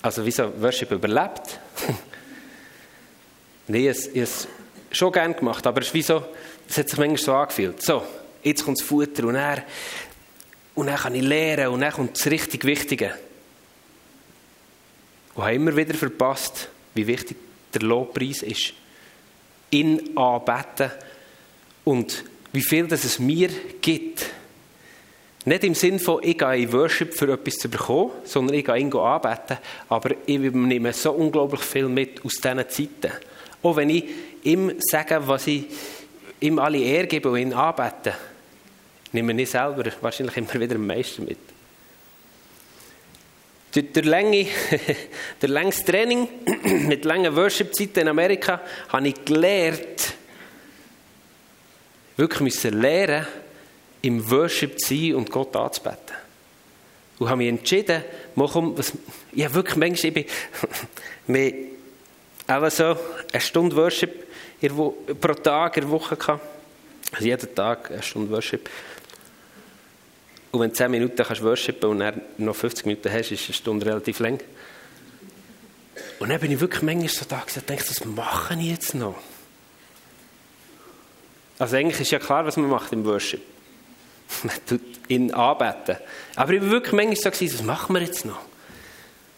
[0.00, 1.60] Also wieso Worship überlebt?
[3.66, 4.48] Nein, habe es
[4.90, 6.24] schon gerne gemacht, aber es so,
[6.68, 7.82] es hat sich manchmal so angefühlt.
[7.82, 8.02] So,
[8.42, 9.62] jetzt kommt das Futter und dann,
[10.74, 13.14] und dann kann ich lernen und dann kommt das richtig Wichtige.
[15.34, 17.36] Und habe immer wieder verpasst, wie wichtig
[17.72, 18.74] der Lobpreis ist.
[19.70, 20.90] Ihn anbeten
[21.84, 23.48] und wie viel das es mir
[23.80, 24.26] gibt.
[25.44, 28.78] Nicht im Sinn von, ich gehe in Worship für etwas zu bekommen, sondern ich gehe
[28.78, 29.58] ihn anbeten.
[29.88, 33.12] Aber ich nehme so unglaublich viel mit aus diesen Zeiten.
[33.62, 34.04] Auch wenn ich
[34.44, 35.64] ihm sage, was ich
[36.40, 38.14] ihm alle Ehre gebe und ihn anbete,
[39.12, 41.38] nehme ich selber wahrscheinlich immer wieder am meisten mit.
[43.72, 44.46] Durch, durch, Länge,
[45.40, 46.28] durch längeres Training
[46.86, 50.14] mit langen Worship-Zeiten in Amerika habe ich gelernt,
[52.16, 53.26] wirklich müssen lernen,
[54.02, 56.16] im Worship zu sein und Gott anzubeten.
[57.18, 58.04] Und habe mich entschieden,
[58.36, 58.92] was,
[59.32, 60.26] ja wirklich, manchmal, ich
[61.26, 61.66] bin,
[62.48, 62.96] auch so
[63.32, 64.26] eine Stunde Worship
[65.20, 66.42] pro Tag in der Woche gehabt.
[67.12, 68.68] Also jeden Tag eine Stunde Worship.
[70.50, 73.54] Und wenn du 10 Minuten kannst worshipen und dann noch 50 Minuten hast, ist eine
[73.54, 74.40] Stunde relativ lang.
[76.18, 79.16] Und dann bin ich wirklich manchmal so da und dachte, was mache ich jetzt noch?
[81.58, 83.42] Also eigentlich ist ja klar, was man macht im Worship.
[84.42, 85.96] Man tut ihn anbeten.
[86.36, 88.40] Aber ich war wirklich manchmal so, was machen wir jetzt noch?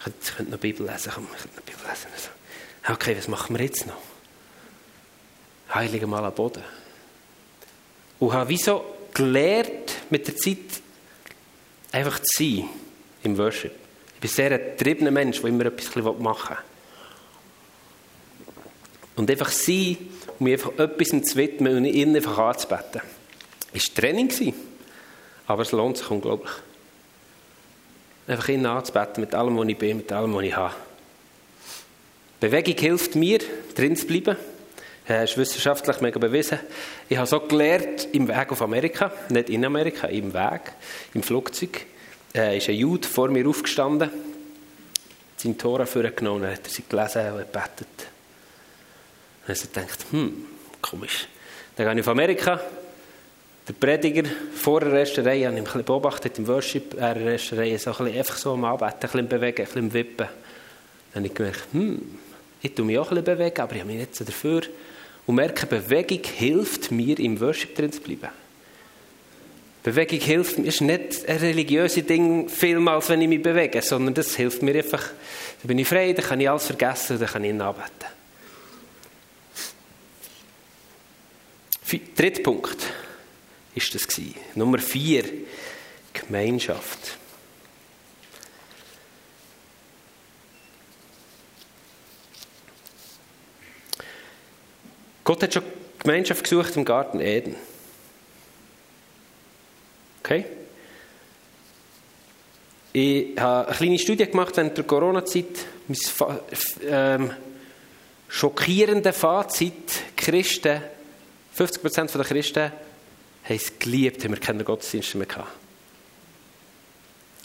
[0.04, 1.12] Ich könnte noch Bibel lesen.
[1.14, 2.29] Komm, ich könnte noch Bibel lesen.
[2.88, 3.96] Okay, was machen wir jetzt noch?
[5.74, 6.62] Heilige Mal am Boden.
[8.18, 10.58] Und habe wie so gelernt, mit der Zeit
[11.92, 12.68] einfach zu sein
[13.22, 13.72] im Worship.
[14.14, 16.64] Ich bin sehr ein getriebener Mensch, der immer etwas machen will.
[19.16, 19.96] Und einfach sein,
[20.38, 23.02] um mich einfach etwas zu widmen und ihn einfach anzubeten.
[23.72, 24.54] Es war Training,
[25.46, 26.52] aber es lohnt sich unglaublich.
[28.26, 30.74] Einfach ihn anzubeten mit allem, was ich bin, mit allem, was ich habe.
[32.40, 33.38] Bewegung hilft mir,
[33.74, 34.36] drin zu bleiben.
[35.06, 36.58] Das ist wissenschaftlich mega bewiesen.
[37.08, 40.72] Ich habe so gelernt im Weg auf Amerika, nicht in Amerika, im Weg,
[41.12, 41.84] im Flugzeug.
[42.34, 44.08] Äh, ist ein Jude vor mir aufgestanden,
[45.36, 47.88] seinen Tora vorgenommen, hat sie gelesen und gebetet.
[49.42, 50.46] Habe ich gedacht, hm,
[50.80, 51.26] komisch.
[51.76, 52.60] Dann gehe ich auf Amerika,
[53.66, 57.58] der Prediger vor der ersten Reihe, habe ich ein beobachtet im Worship, er der ersten
[57.58, 60.28] Reihe, so ein bisschen, einfach so am Anbeten, ein bisschen bewegen, ein bisschen wippen.
[61.12, 62.18] Dann habe ich gemerkt, hm,
[62.62, 64.62] ich tue mich auch ein bisschen bewegen, aber ich habe mich nicht so dafür.
[65.26, 68.28] Und merke, Bewegung hilft mir, im Worship drin zu bleiben.
[69.82, 74.36] Bewegung hilft mir, ist nicht ein religiöses Ding, vielmals, wenn ich mich bewege, sondern das
[74.36, 75.10] hilft mir einfach.
[75.62, 78.20] Da bin ich frei, dann kann ich alles vergessen, dann kann ich ihn anbeten.
[82.16, 82.76] Dritter Punkt
[83.74, 84.06] ist das.
[84.54, 85.24] Nummer vier,
[86.12, 87.19] Gemeinschaft.
[95.24, 95.62] Gott hat schon
[95.98, 97.56] Gemeinschaft gesucht im Garten Eden.
[100.22, 100.44] Okay?
[102.92, 105.66] Ich habe eine kleine Studie gemacht während der Corona-Zeit.
[105.86, 106.40] Mein
[106.88, 107.30] ähm,
[108.28, 110.82] schockierende Fazit: Christen,
[111.56, 115.52] 50% der Christen haben es geliebt, haben wir keine Gottesdienste mehr gehabt.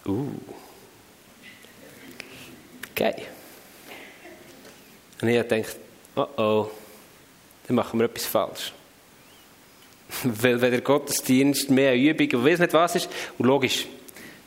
[0.06, 0.30] Uh.
[2.92, 3.16] Okay.
[5.22, 5.78] Und ich habe gedacht,
[6.16, 6.72] oh oh
[7.68, 8.74] dann machen wir etwas falsch.
[10.24, 13.88] Weil wenn der Gottesdienst mehr Übung und weiß nicht was ist, und logisch,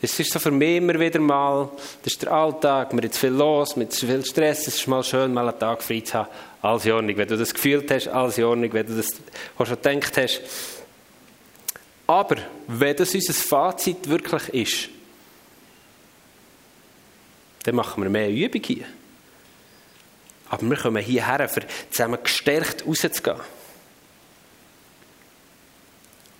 [0.00, 1.68] es ist so für mich immer wieder mal,
[2.04, 5.34] das ist der Alltag, man hat viel los, mit viel Stress, es ist mal schön,
[5.34, 6.28] mal einen Tag frei zu haben.
[6.62, 7.16] Alles in Ordnung.
[7.16, 8.72] Wenn du das gefühlt hast, alles in Ordnung.
[8.72, 9.08] Wenn du das
[9.56, 10.40] schon gedacht hast.
[12.06, 12.36] Aber,
[12.68, 14.88] wenn das unser Fazit wirklich ist,
[17.64, 18.86] dann machen wir mehr Übung hier.
[20.50, 23.40] Aber wir kommen hierher, um zusammen gestärkt rauszugehen.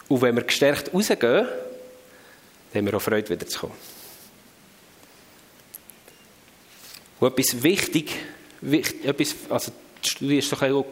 [0.09, 1.47] Und wenn wir gestärkt rausgehen, dann
[2.75, 3.77] haben wir auch Freude, wiederzukommen.
[7.21, 8.15] Und etwas wichtig,
[8.61, 10.85] wichtig etwas, also die Studie ist doch auch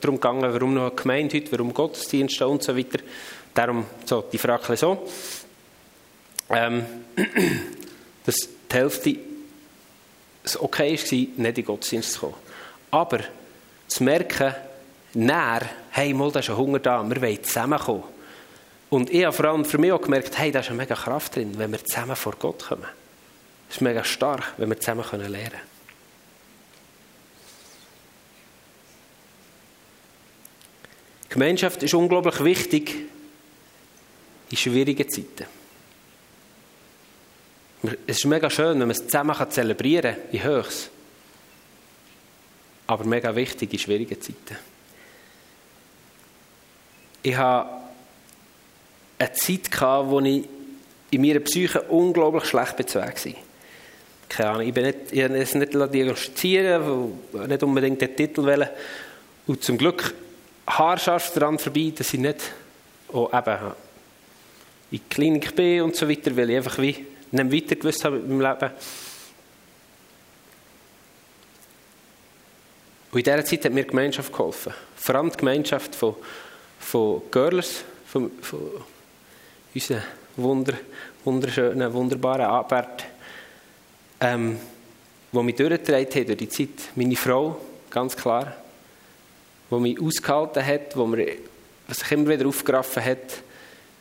[0.00, 2.98] darum gegangen, warum noch eine Gemeinde heute, warum Gottesdienste und so weiter.
[3.54, 5.08] Darum so die Frage so.
[6.50, 6.84] Ähm,
[8.26, 8.36] dass
[8.70, 9.16] die Hälfte
[10.42, 12.43] es okay war, nicht in den Gottesdienst zu kommen.
[12.94, 13.18] Aber
[13.88, 14.54] zu merken,
[15.14, 18.04] näher, hey, mal, da ist ein Hunger da, wir wollen zusammenkommen.
[18.88, 21.34] Und ich habe vor allem für mich auch gemerkt, hey, da ist eine mega Kraft
[21.34, 22.86] drin, wenn wir zusammen vor Gott kommen.
[23.68, 25.60] Es ist mega stark, wenn wir zusammen lernen können.
[31.30, 32.94] Gemeinschaft ist unglaublich wichtig
[34.50, 35.46] in schwierigen Zeiten.
[38.06, 40.90] Es ist mega schön, wenn man es zusammen zelebrieren kann, in Höchst.
[42.86, 44.56] Aber mega wichtig in schwierigen Zeiten.
[47.22, 47.70] Ich hatte
[49.18, 50.44] eine Zeit, gehabt, wo ich
[51.10, 53.32] in meiner Psyche unglaublich schlecht bezweigt war.
[54.28, 57.12] Keine Ahnung, ich bin nicht, ich es nicht diagnostizieren,
[57.46, 58.68] nicht unbedingt den Titel wählen.
[59.46, 60.14] Und zum Glück
[60.66, 62.52] haarscharf daran vorbei, dass ich nicht
[63.12, 63.58] oh, eben,
[64.90, 68.16] in die Klinik bin und so weiter, weil ich einfach wie nicht weiter gewusst habe
[68.16, 68.72] in meinem Leben.
[73.14, 74.74] Und in dieser Zeit hat mir die Gemeinschaft geholfen.
[74.96, 76.16] Vor allem die Gemeinschaft von,
[76.78, 78.60] von Girls, von, von
[79.74, 80.02] unseren
[80.36, 80.74] wunder,
[81.24, 83.06] wunderschönen, wunderbaren Arbeit,
[84.20, 84.58] ähm,
[85.32, 86.90] die mich durchgetragen hat durch die Zeit.
[86.96, 87.56] Meine Frau,
[87.88, 88.56] ganz klar
[89.70, 91.26] wo mich ausgehalten hat, wo mir,
[91.88, 93.42] was sich immer wieder aufgegriffen hat,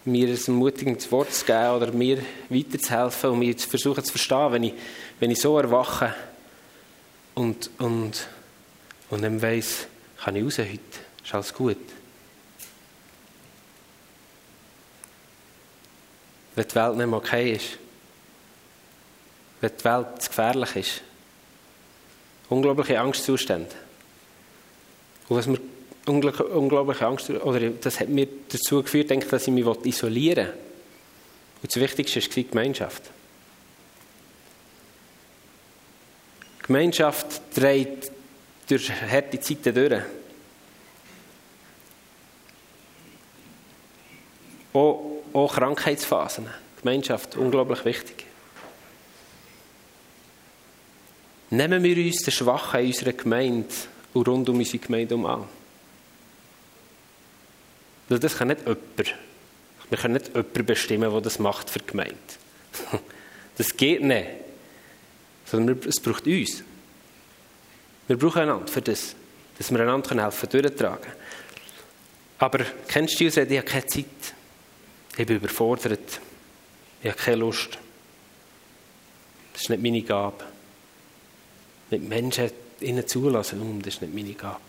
[0.05, 4.51] mir ein ermutigendes Wort zu geben oder mir weiterzuhelfen und mir zu versuchen zu verstehen,
[4.51, 4.73] wenn ich,
[5.19, 6.13] wenn ich so erwache
[7.35, 8.27] und, und,
[9.13, 9.85] und dann weiss,
[10.23, 10.79] kann ich raus heute,
[11.23, 11.77] ist alles gut.
[16.55, 17.77] Wenn die Welt nicht mehr okay ist,
[19.61, 21.01] wenn die Welt zu gefährlich ist,
[22.49, 23.69] unglaubliche Angstzustände.
[25.29, 25.59] Und was mir
[26.07, 30.59] unglaubliche Angst, oder das hat mir dazu geführt, denke, dass ich mich isolieren wollte.
[31.61, 33.03] Und das Wichtigste ist die Gemeinschaft.
[36.61, 38.11] Die Gemeinschaft trägt
[38.67, 40.03] durch harte Zeiten durch.
[44.73, 46.47] Auch, auch Krankheitsphasen.
[46.81, 48.25] Gemeinschaft, unglaublich wichtig.
[51.49, 53.69] Nehmen wir uns den Schwachen in unserer Gemeinde
[54.13, 55.47] und rund um unsere Gemeinde um an.
[58.09, 58.79] Weil das kann nicht jemand.
[59.89, 62.17] Wir können nicht jemand bestimmen, der das macht für die Gemeinde.
[63.55, 64.29] Das geht nicht.
[65.45, 66.63] Sondern es braucht uns.
[68.07, 69.15] Wir brauchen einander für das,
[69.57, 71.11] dass wir einander helfen können, durchtragen.
[72.39, 74.05] Aber kennst du Ausrede, ich habe keine Zeit,
[75.17, 76.19] ich bin überfordert,
[77.01, 77.77] ich habe keine Lust.
[79.53, 80.43] Das ist nicht meine Gabe.
[81.89, 83.61] Mit Menschen ihnen zulassen.
[83.61, 84.59] Um, das ist nicht meine Gabe.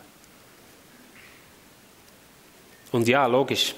[2.93, 3.75] Und ja, logisch.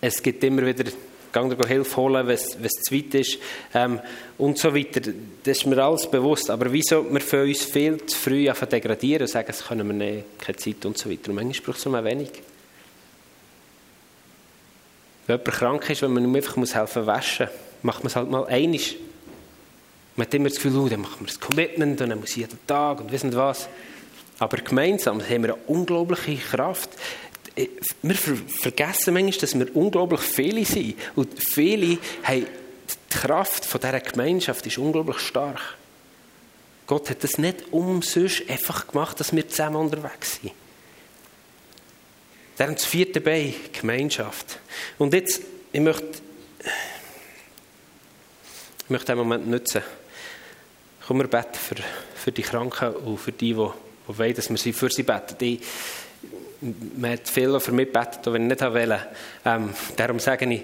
[0.00, 0.90] Es gibt immer wieder,
[1.32, 3.38] gang Hilfe holen, wenn es zu weit ist
[3.74, 4.00] ähm,
[4.38, 5.00] und so weiter.
[5.42, 6.50] Das ist mir alles bewusst.
[6.50, 9.94] Aber wieso wir für uns viel zu früh einfach degradieren und sagen, das können wir
[9.94, 11.30] nicht, keine Zeit und so weiter.
[11.30, 12.30] Und manchmal braucht es nur wenig.
[15.26, 17.48] Wenn jemand krank ist, wenn man ihm einfach helfen muss waschen,
[17.82, 18.96] macht man es halt mal einig.
[20.16, 22.58] Man hat immer das Gefühl, oh, dann machen wir das Commitment und dann muss jeden
[22.66, 23.68] Tag und wissen was.
[24.38, 26.90] Aber gemeinsam haben wir eine unglaubliche Kraft.
[27.56, 30.96] Wir vergessen manchmal, dass wir unglaublich viele sind.
[31.16, 32.46] Und viele haben
[33.10, 35.76] die Kraft von dieser Gemeinschaft ist unglaublich stark.
[36.86, 40.52] Gott hat das nicht umsonst einfach gemacht, dass wir zusammen unterwegs sind.
[42.56, 44.58] Dann das vierte Bein, Gemeinschaft.
[44.98, 45.40] Und jetzt,
[45.72, 46.18] ich möchte,
[48.84, 49.82] ich möchte den Moment nutzen.
[51.06, 51.76] Komm, wir beten für,
[52.16, 55.36] für die Kranken und für die, die, die wollen, dass wir sie für sie beten.
[55.40, 55.60] Die,
[56.96, 59.00] man hat viel für mich gebetet, wenn ich nicht wollte.
[59.44, 60.62] Ähm, darum sage ich,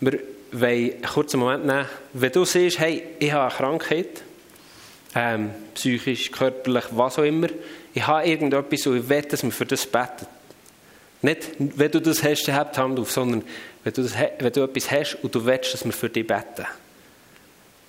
[0.00, 0.18] wir
[0.52, 1.86] wollen einen kurzen Moment nehmen.
[2.12, 4.22] Wenn du siehst, hey, ich habe eine Krankheit,
[5.14, 7.48] ähm, psychisch, körperlich, was auch immer,
[7.94, 10.26] ich habe irgendetwas und ich will, dass wir für das beten.
[11.22, 13.42] Nicht, wenn du das hast, dann die Hand auf, sondern
[13.84, 16.66] wenn du, das, wenn du etwas hast und du willst, dass wir für dich beten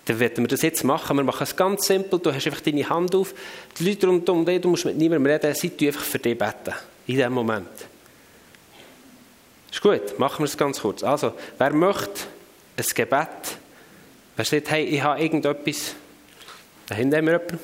[0.07, 1.17] dann werden wir das jetzt machen.
[1.17, 2.19] Wir machen es ganz simpel.
[2.19, 3.33] Du hast einfach deine Hand auf.
[3.77, 4.07] Die Leute
[4.45, 6.73] dich, du musst mit niemandem reden, sie tun einfach für dich beten.
[7.07, 7.67] In diesem Moment.
[9.71, 11.03] Ist gut, machen wir es ganz kurz.
[11.03, 12.25] Also, wer möchte
[12.77, 13.57] ein Gebet,
[14.35, 15.95] wer sagt, hey, ich habe irgendetwas,
[16.87, 17.59] da hinten haben wir jemanden.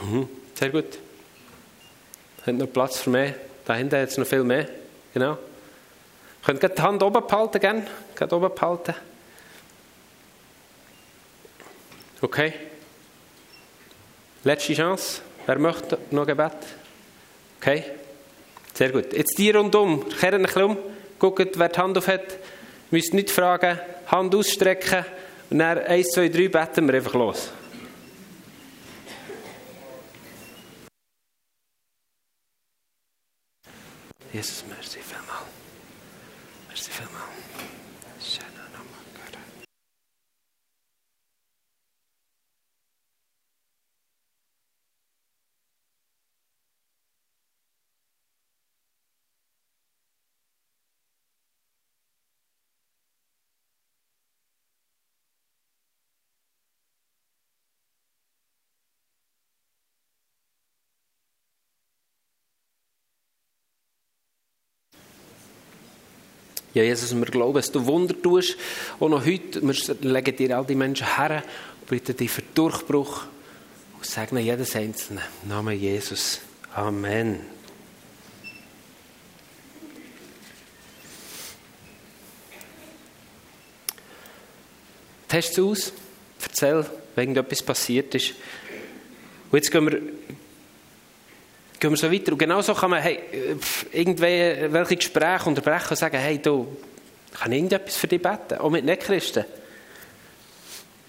[0.00, 0.98] Mhm, sehr gut.
[2.46, 3.34] Hat noch Platz für mehr?
[3.64, 4.68] Da hinten hat es noch viel mehr.
[5.12, 5.38] Genau.
[6.44, 7.86] Könnt ihr die Hand oben behalten, gerne?
[8.16, 8.94] Geht oben behalten.
[12.20, 12.52] Okay?
[14.44, 15.22] Letzte Chance.
[15.46, 16.52] Wer möchte noch Gebet?
[17.60, 17.84] Okay?
[18.76, 19.14] Sehr gut.
[19.14, 20.06] Jetzt die rundum.
[20.06, 20.76] Kehren ein bisschen um.
[21.18, 22.38] Schaut, wer die Hand auf hat.
[22.90, 23.80] Müsst nicht fragen.
[24.06, 25.06] Hand ausstrecken.
[25.48, 27.50] Und dann 1, 2, 3 beten wir einfach los.
[34.30, 35.46] Jesus, merci vielmals.
[36.68, 37.35] Merci vielmals.
[66.76, 68.58] Ja, Jesus, wir glauben, dass du Wunder tust.
[68.98, 71.42] Und noch heute, wir legen dir all die Menschen her
[71.88, 73.22] bitten dich für Durchbruch
[73.94, 75.22] und segnen jedes Einzelne.
[75.42, 76.42] Im Namen Jesus.
[76.74, 77.40] Amen.
[85.28, 85.92] Test es aus.
[86.42, 88.34] Erzähl, wenn etwas passiert ist.
[89.50, 89.98] Und jetzt gehen wir
[91.78, 92.32] gehen wir so weiter.
[92.32, 93.20] Und genauso kann man hey,
[93.92, 96.76] irgendwelche Gespräche unterbrechen und sagen, hey, du,
[97.32, 98.58] kann ich irgendetwas für dich beten?
[98.58, 99.44] Auch mit Nicht-Christen.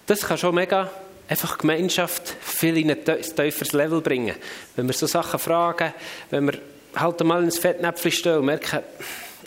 [0.06, 0.90] Das kann schon mega
[1.28, 4.34] einfach Gemeinschaft viel in ein tieferes Level bringen.
[4.76, 5.92] Wenn wir so Sachen fragen,
[6.30, 6.58] wenn wir
[6.96, 8.80] halt mal ins Fettnäpfchen stehen und merken,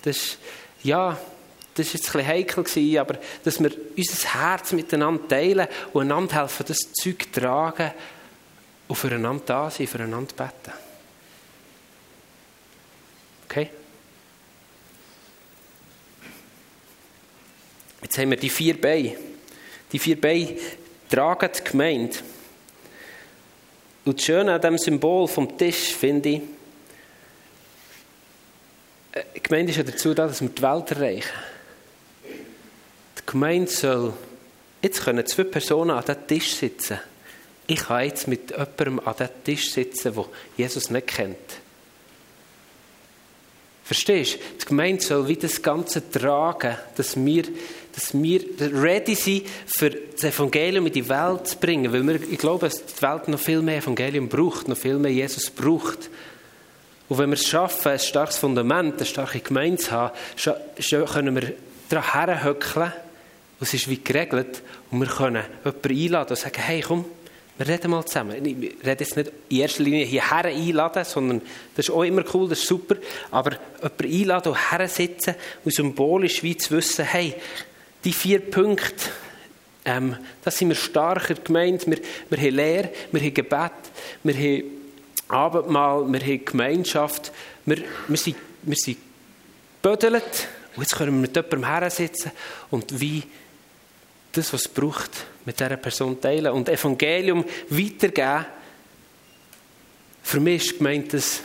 [0.04, 0.38] das ist,
[0.84, 1.18] ja,
[1.74, 6.04] das war jetzt ein bisschen heikel, gewesen, aber dass wir unser Herz miteinander teilen und
[6.04, 7.92] einander helfen, das Zeug tragen
[8.88, 10.78] und füreinander da sein, füreinander beten.
[13.46, 13.70] Okay?
[18.02, 19.16] Jetzt haben wir die vier Beine.
[19.92, 20.58] Die vier Beine
[21.10, 22.18] tragen die Gemeinde.
[24.06, 26.42] Und das Schöne an diesem Symbol vom Tisch finde ich,
[29.12, 31.30] äh, die Gemeinde ist ja dazu da, dass wir die Welt erreichen.
[33.20, 34.14] Die Gemeinde soll,
[34.82, 37.00] jetzt können zwei Personen an diesem Tisch sitzen.
[37.68, 40.26] Ich kann jetzt mit jemandem an diesem Tisch sitzen, der
[40.58, 41.38] Jesus nicht kennt.
[43.84, 44.40] Verstehst du?
[44.62, 47.44] Die Gemeinde soll wie das Ganze tragen, dass wir,
[47.94, 51.92] dass wir ready sind, für das Evangelium in die Welt zu bringen.
[51.92, 55.12] Weil wir, ich glaube, dass die Welt noch viel mehr Evangelium braucht, noch viel mehr
[55.12, 56.10] Jesus braucht.
[57.10, 60.14] Und wenn wir es schaffen, ein starkes Fundament, eine starke Gemeinde zu haben,
[61.08, 61.54] können wir
[61.90, 62.94] daran herhöckeln,
[63.60, 67.06] und es ist wie geregelt, und wir können jemanden einladen und sagen, hey, komm,
[67.58, 68.44] wir reden mal zusammen.
[68.44, 71.42] Ich rede jetzt nicht in erster Linie hierher einladen, sondern
[71.76, 72.96] das ist auch immer cool, das ist super.
[73.30, 77.36] Aber jemanden einladen und her sitzen und symbolisch wie zu wissen, hey,
[78.04, 79.10] die vier Punkte,
[79.86, 81.88] ähm, das sind wir starker gemeint.
[81.88, 81.98] Wir,
[82.30, 83.72] wir haben Lehre, wir haben Gebet,
[84.24, 84.64] wir haben
[85.28, 87.32] Abendmahl, wir haben Gemeinschaft.
[87.66, 87.78] Wir,
[88.08, 88.98] wir sind, wir sind
[89.82, 92.32] gebödelt und jetzt können wir mit jemandem her sitzen
[92.70, 93.24] und wie
[94.32, 98.46] das, was es braucht, mit dieser Person teilen und Evangelium weitergeben.
[100.24, 101.42] Für mich ist gemeint, dass,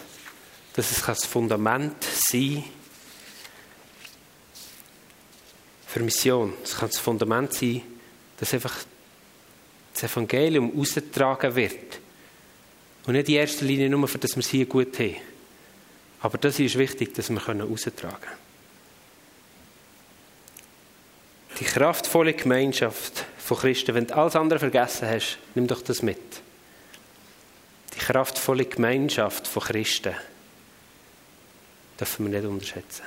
[0.75, 2.76] dass es das Fundament sein kann
[5.97, 6.53] für Mission.
[6.63, 7.81] Es kann das Fundament sein,
[8.39, 8.85] dass einfach
[9.95, 12.01] das Evangelium ausgetragen wird.
[13.07, 15.17] Und nicht in erster Linie nur, für dass wir es hier gut haben.
[16.21, 18.37] Aber das ist wichtig, dass wir austragen können.
[21.61, 23.95] Die kraftvolle Gemeinschaft von Christen.
[23.95, 26.19] Wenn du alles andere vergessen hast, nimm doch das mit.
[27.95, 30.15] Die kraftvolle Gemeinschaft von Christen
[31.99, 33.05] dürfen wir nicht unterschätzen.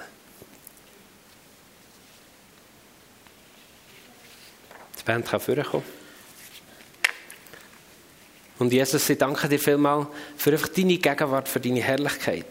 [5.10, 5.84] Band kann vorkommen.
[8.60, 10.08] Und Jesus, ich danke dir vielmal
[10.38, 12.46] für einfach deine Gegenwart, für deine Herrlichkeit.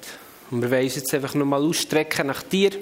[0.51, 2.73] Und wir wollen uns jetzt einfach nochmal ausstrecken nach dir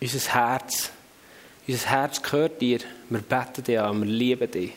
[0.00, 0.90] unser Herz.
[1.66, 2.80] Unser Herz gehört dir.
[3.08, 4.72] Wir beten dich an, wir lieben dich.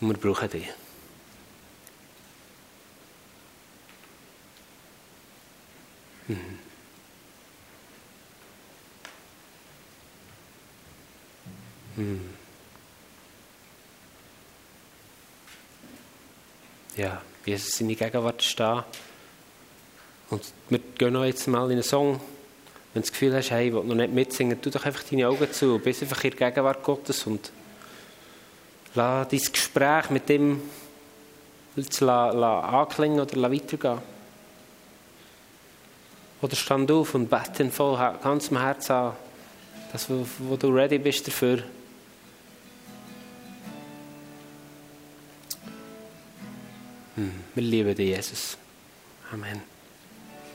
[0.00, 0.68] Und wir brauchen dich.
[11.98, 12.20] Mhm.
[16.96, 18.84] Ja, Jesus in die Gegenwart stehen.
[20.30, 22.20] Und wir gehen noch jetzt mal in einen Song.
[22.94, 25.28] Wenn du das Gefühl hast, hey, ich will noch nicht mitsingen, tu doch einfach deine
[25.28, 27.50] Augen zu bist einfach in der Gegenwart Gottes und
[28.94, 30.62] lass dein Gespräch mit ihm
[31.76, 33.98] anklingen oder weitergehen.
[36.42, 39.14] Oder stand auf und bete ihn voll ganzem Herz an,
[39.92, 41.64] das, wo, wo du ready bist dafür.
[47.54, 48.58] med livet til Jesus.
[49.32, 49.77] Amen.